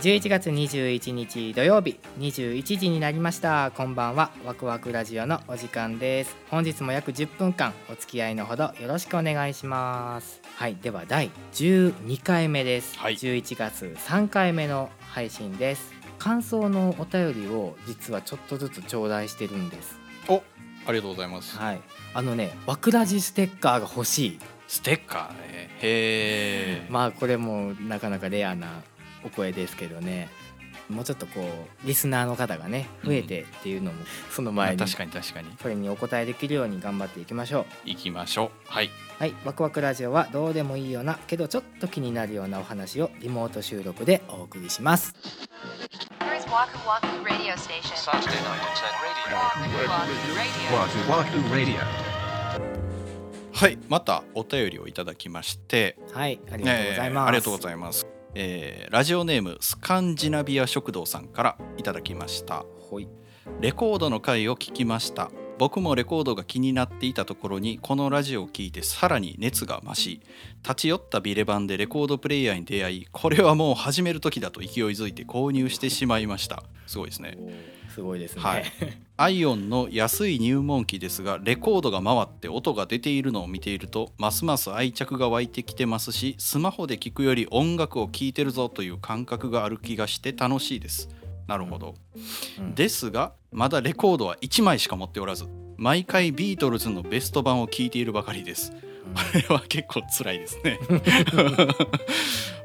[0.00, 3.72] 11月21日土曜日21時になりました。
[3.76, 4.30] こんばんは。
[4.46, 6.36] ワクワクラジオのお時間です。
[6.50, 10.40] 本日も約10分間お付き合いのほどよろしくお願いします。
[10.54, 13.14] はいでは第12回目です、はい。
[13.14, 15.92] 11月3回目の配信です。
[16.20, 19.98] 感想のお便りを実はちょっとずつ頂戴してるんです。
[20.28, 20.44] お
[20.86, 21.58] ありがとうございます。
[21.58, 21.80] はい。
[22.14, 24.38] あのねワクラジステッカーが欲しい。
[24.68, 25.70] ステッカーね。
[25.82, 28.84] へえまあこれもなかなかレアな
[29.24, 30.28] お声ですけどね。
[30.88, 31.40] もうちょっとこ
[31.84, 35.50] うリスナーの方がね増えてっていうのもその前に確かに確かに。
[35.60, 37.66] それにお答えできるように頑張っていきましょう。
[37.84, 38.50] 行きましょう。
[38.64, 38.90] はい。
[39.18, 39.34] はい。
[39.44, 45.14] ワクワクラジオはどうでもいいようなけどちょっと気になるようなお話をリモート収録でお送りします。
[46.20, 47.94] Here's Waku Waku Radio Station.
[47.94, 49.28] Saturday night at 10 radio.
[50.78, 51.52] Waku Waku Radio.
[51.52, 52.18] Wahoo Wahoo Radio.
[53.52, 53.78] はい。
[53.88, 55.98] またお便りをいただきまして。
[56.12, 56.40] はい。
[56.50, 62.64] ありがとうございます、えーありがとうございますえーラジオネームスカンジナビア食堂さんからいただきました。
[63.60, 65.32] レコードの回を聞きました。
[65.58, 70.20] 僕もレコードが気になっていたところにこのラジオを聞いてさらに熱が増し
[70.62, 76.62] 立ち寄ったビレ版でレコードプレイヤーに出会いこれはもう始める時だと勢いづいて購入してしまいました。
[76.86, 77.36] すごいですね
[77.98, 78.64] すごいですね、はい。
[79.16, 91.08] アイオンの安い入門機ですがレコードが回って音が出ているのを見ているとますます愛着が湧いてきてますしスマホで聴くより音楽を聴いてるぞという感覚がある気がして楽しいです。
[91.48, 91.96] なるほど、
[92.60, 92.76] うん。
[92.76, 98.72] ですがまだレコードは1枚しか持っておらず毎回ビートルズのベスト版を聴いているばかりです
[99.14, 100.78] これは結構辛いですね。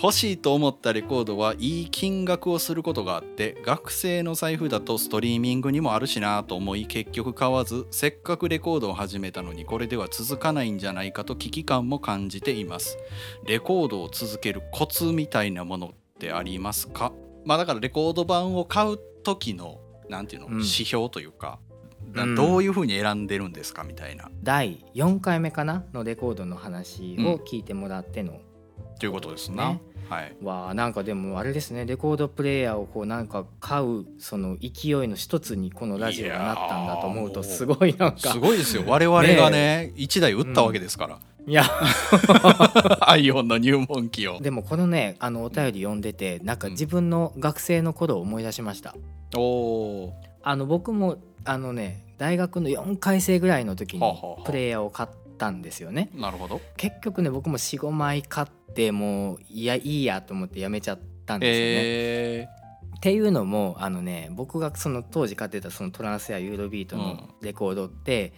[0.00, 12.96] 欲しいと思ったレコードはいい金額をすることがあって学生の財布だとストリーミングにもあるしなと思い結局買わずせっかくレコードを始めたのにこれでは続かないんじゃないかと危機感も感じています。
[13.44, 17.12] レコードを続けるコツみたいなものってありますか？
[17.44, 20.54] まあだからレコード版を買う時のなんていうの、うん。
[20.58, 21.58] 指標というか
[22.36, 24.30] どういうふうに選んでるんですかみたいな。
[24.42, 28.40] 第4回目かなのレコードの話を聞いてもらっての、
[28.98, 29.82] ということですな、ね。
[30.08, 30.36] はい。
[30.42, 31.84] わあなんかでもあれですね。
[31.84, 38.84] レコードプレーヤーをこうなんか買うその勢いの一つにこのラジオがなったんだと思うとすごいなんか すごいですよ。
[38.86, 41.64] 我々がね1台売ったわけですから、いや。
[43.00, 44.40] アイオンの入門機を。
[44.40, 48.94] でもこのねあのお便り読んでてなんか自分の学生の頃を思い出しました。
[49.36, 51.18] おおあの僕も
[51.48, 54.02] あのね大学の4回生ぐらいの時に
[54.44, 56.10] プレイヤーを買ったんですよね。
[56.14, 56.60] なるほど。
[56.76, 62.48] 結局ね僕も45枚買ってもういやいいやと思ってやめちゃったんですよね、え。
[62.96, 68.34] っていうのもあのね僕がその当時買ってたそのトランスやユーロビートのレコードって、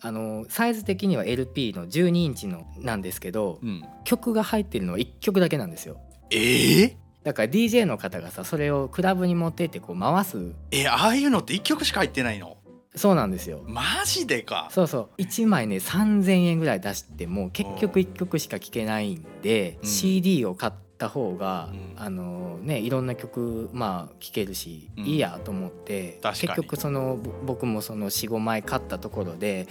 [0.00, 5.98] あのサイズ的には LP の12インチのなんですけどーうん、曲が入ってるのは1曲だけなんですよ。
[6.30, 10.52] えー、だから DJ の方がさそれをクラブに持ってってこう回す。
[10.70, 12.56] えああいうのって1曲しか入ってないの？
[12.94, 13.64] そうなんですよ。
[13.66, 14.68] マジでか。
[14.70, 15.20] そうそう。
[15.20, 19.88] 1枚ね3,000円ぐらい出しても結局1曲しか聴けないんで、うん。
[19.88, 21.86] CD を買った方が、うん。
[21.96, 25.04] あのねいろんな曲まあ聴けるし、うん。
[25.04, 29.66] いいやと思って結局そのぼ僕もその45枚買ったところで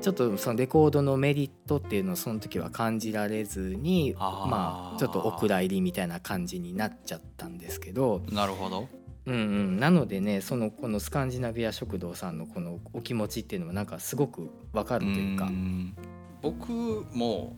[0.00, 8.88] ちょっとそのレコードのメリットっていうのをその時は感じられずにまあちょっとお蔵入りみたいな感じになっちゃったんですけど、なるほど。
[9.24, 15.44] うんうん、なのでねそのこのスカンジナビア食堂さんのこのお気持ちっていうのはなんかすごくわかるというか。
[15.44, 15.94] ん。
[16.42, 16.72] 僕
[17.12, 17.56] も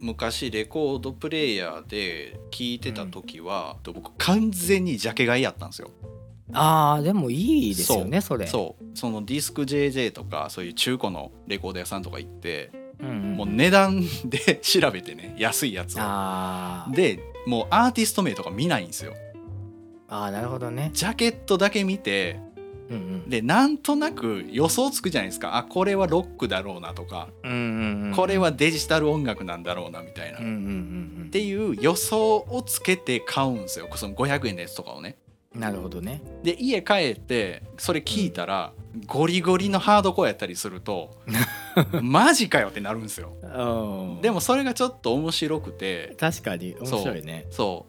[0.00, 5.90] 昔レコードプレイヤーで聴いてた時は、僕完全にジャケ買いやったんですよ。
[6.52, 8.46] あーでもいいですよねそれ。
[8.46, 8.84] そう。
[8.94, 13.36] そのディスク JJ とかそういう中古のレコード屋さんとか行って、うんうん。
[13.36, 15.98] もう値段で調べてね 安いやつを。
[16.00, 16.94] あー。
[16.94, 19.14] でもうアーティスト名とか見ないんですよ。
[20.08, 20.90] あーなるほどね。
[20.92, 22.38] ジャケットだけ見て
[22.94, 23.28] うんうん。
[23.28, 25.56] でなんとなく予想つくじゃないですか。
[25.56, 30.54] あこれはロックだろうなとか、うんうんうんこれはデジタル音楽なんだろうなみたいな、うんうんう
[31.22, 33.88] んっていう予想をつけて買うんですよ。
[33.96, 35.16] その500円のやつとかをね。
[35.18, 35.24] うん
[35.54, 36.20] なるほどね。
[36.42, 38.72] で家帰ってそれ聞いたら、
[39.06, 41.10] ゴリゴリのハードコアやったりすると
[42.02, 43.32] マジかよってなるんですよ。
[43.42, 44.20] うん。
[44.20, 46.16] でもそれがちょっと面白くて。
[46.18, 47.46] 確かに面白いね。
[47.50, 47.86] そ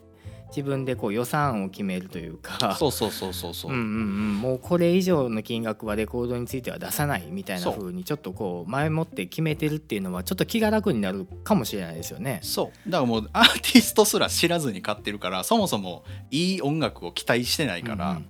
[0.56, 2.74] 自分でこう予算を決めるといううか。
[2.78, 3.84] そうそうそうそうそう、うんうん。
[3.84, 12.40] うん、もうこれ以上の金額はレコードについては出さないみたいな風にちょっとこう前もって決めてるっていうのはちょっと気が楽になるかもしれないですよね。
[12.42, 12.90] そう。
[12.90, 18.26] だからもうアーティストすら知らずに買ってるからそもそもいい音楽を期待してないから、うんうん。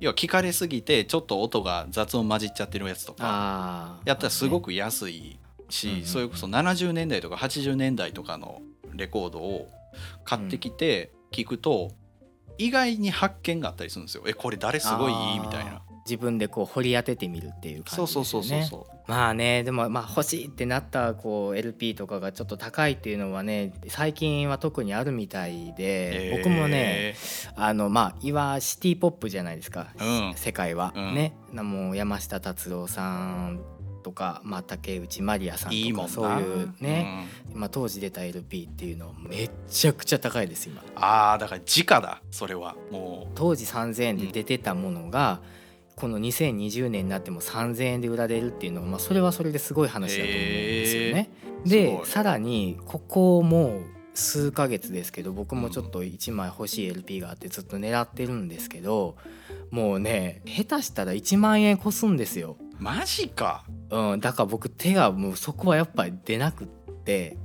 [0.00, 5.38] 要は聞かれすぎてちょっと音が雑音混じっちゃってるやつとかやったらすごく安い
[5.70, 8.60] し、うんうんそれこそ70年代とか80年代とかの
[8.94, 9.68] レコードを
[10.24, 11.90] 買ってきて聞くと、
[12.58, 14.24] 意外に発見があったりするんですよ。
[14.26, 15.12] えこれ誰すごい？
[15.12, 15.82] いいみたいな。
[16.04, 18.96] 自分でこう掘り当ててみるっていうそう感じですよねそうそうそうそう。
[19.06, 27.16] まあねでもまあ欲しいってなったこう LP とかがちょっと高いっていうのはね最近は特にあるみたいで、僕もねえ
[27.54, 30.34] あのまあいわシティ・ポップじゃないですか、うん。
[30.34, 31.14] 世界は、うん。
[31.14, 31.36] ね。
[31.52, 33.60] なもう山下達郎さん
[34.02, 36.12] とか、まあ、竹内まりやさんとかいいもんな。
[36.12, 40.82] そういうね、まあ、当時出た LP っていうのはめっちゃくちゃ高いです今。
[40.82, 42.76] うんああだから直だそれは。
[42.90, 45.40] も当時3,000円で出てたものが、
[45.96, 51.30] この2020年になっても3,000円で売られるっていうのは、まあ、それはそれですごい話だと思うんですよね。
[51.64, 52.06] すでごい。
[52.06, 53.80] さらにここも
[54.14, 59.16] 数ヶ月ですけど僕もちょっと1枚欲しい LP があってずっと狙ってるんですけど
[59.70, 62.56] もうね下手したら1万円越すんですよ。
[62.90, 63.64] うマジか。
[63.90, 67.38] うん、だから僕手がもうそこはやっぱり出なくって。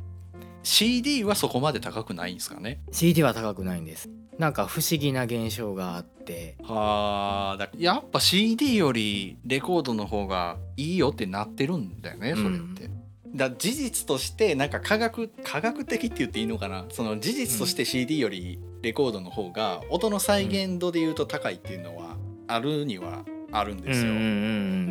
[0.63, 2.81] CD はそこまで高くないんですかね。
[2.92, 4.10] CD は高くないんです。
[4.38, 6.57] なんか不思議な現象があって。
[6.62, 12.90] はあだやっぱ CD よりレコードの方がいいよってなってるんだよねそれって。
[13.33, 16.86] だ事実としてなんか科学科学的って言っていいのかな？
[16.92, 22.18] その事実として CD よりレコードの方が音の再現度で言うと高いっていうのは
[22.48, 24.11] あるにはあるんですよ。
[24.11, 24.25] うんうんう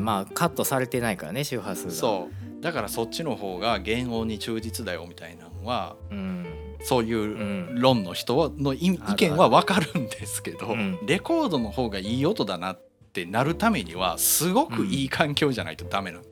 [0.01, 1.93] んまあカットされてないからね周波数が。
[1.93, 2.63] そう。
[2.63, 6.47] だからそっちの方が原音に忠実だよみたいなのはう、ん、
[6.83, 7.23] そういうう
[7.75, 7.75] ん。
[7.81, 10.99] 論の人の意見は分かるんですけど、うん。
[11.07, 12.81] レコードの方がいい音だなっ
[13.13, 16.25] てなるためにはすごくいい環境じゃないとダメなの、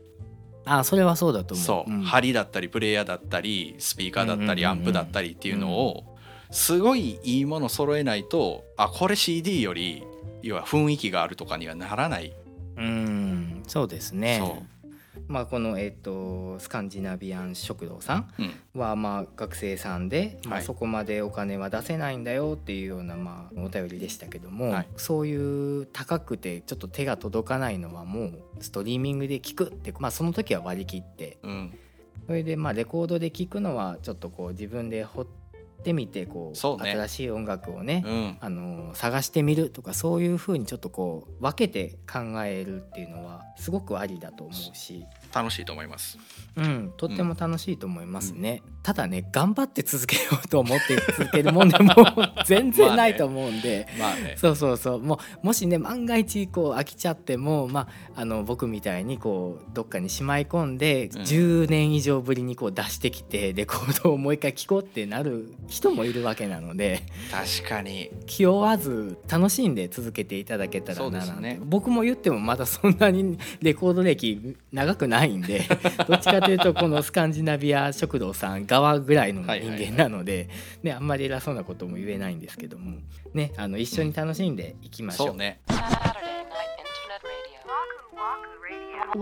[0.67, 1.67] あそれはそうだと思う。
[1.67, 2.03] そう、ん。
[2.03, 6.17] 針だったりプレイヤーだったりスピーカーだったりうんうんうんうんアンプだったりっていうのを
[6.51, 10.05] すごいいいもの揃えないとあこれ CD より
[10.45, 12.35] 要は雰囲気があるとかにはならない、
[12.77, 14.39] うんそうですね。
[14.41, 15.23] そう。
[15.27, 18.29] まあこのえっ、とスカンジナビアン食堂さん
[18.75, 20.65] うん、はまあ学生さんで、まあ、はい。
[20.65, 24.89] そこまでお金は出せないんだよっていうようなまあお便りでしたけども、はい。
[24.97, 31.39] そういう高くてちょっと手が届かないのはもうストリーミングで聞くってまあその時は割り切って。
[31.43, 31.79] うん、
[32.27, 35.44] それでまあレコードで聞くのはちょっとこう自分で掘って
[35.93, 36.91] みてこうね。
[36.93, 45.05] 新しい音楽をね、うん、あの探してみるとかそういう風にちょっとこう分けて考えるっていうのはすごくありだと思うし、
[45.35, 46.19] 楽しいと思います。
[46.57, 51.95] うん、とっても楽しいと思いますね、ただね頑張って続けようと思って続けるもんでも
[52.47, 53.89] 全然ないと思うんで。
[53.99, 54.37] まあね。
[54.37, 55.03] そうそうそう。
[55.03, 61.23] もうもしね万が一こう飽きちゃっても、まあ、あの僕みたいにこうどっかにしまい込んで、うん。
[61.23, 68.11] 10年以上ぶりにこう出してきてレコードをもう一回聴こうってなる人もいるわけなので確かに。
[68.27, 71.59] 気負わず楽しんで続けていただけたらそうななね。
[71.63, 75.63] 僕も言ってもまだそんなにレコード歴長くないんで
[76.09, 79.87] どっちかというとこのスカンジナビア食堂さん側ぐらいの人はいはいはい。
[79.91, 80.49] 間なので、
[80.83, 82.99] ね、あんまり偉そうなことも言えないんですけども、
[83.33, 85.27] ね、あの一緒に楽しんでいきましょう。
[85.29, 85.61] そうね。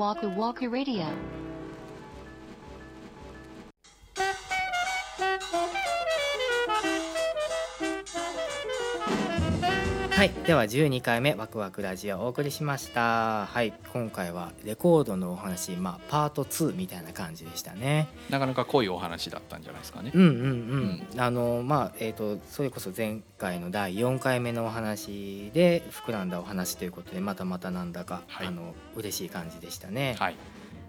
[0.02, 1.51] Night Internet Radio.
[10.22, 13.46] はい、では12回目ワクワクラジオをお送りしました。
[13.46, 18.06] はい、今回はレコードのお話、まあパート2みたいな感じでしたね。
[18.30, 21.20] なかなか濃いお話だったんじゃないですかねうんうんうん。
[21.20, 30.14] あのまあえっ、とそれこそ前回の第4回目のお話で膨らんだお話ということでまたまたなんだか、はいあの嬉しい感じでしたね。
[30.20, 30.36] はい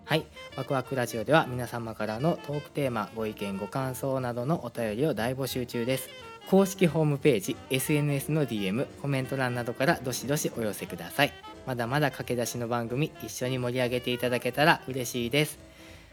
[0.05, 6.32] はい、ワクワクラジオでは皆様からのトークテーマ、ご意見、ご感想などのお便りを大募集中です。
[6.49, 11.33] 公式ホームページ、SNS の DM、コメント欄などからどしどしお寄せください。
[11.65, 15.59] まだまだ駆け出しの番組、一緒に盛り上げていただけたら嬉しいです。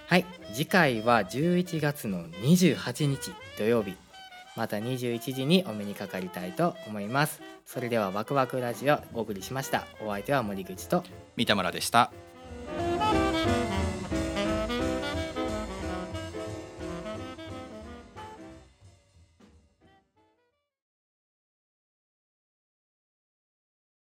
[0.07, 3.95] はい、次回は11月の28日土曜日、
[4.57, 7.43] また21時にお目にかかりたいと思います。
[7.67, 9.87] それではワクワクラジオお送りしました。
[10.01, 11.05] お相手は森口と
[11.37, 12.13] 三田村でした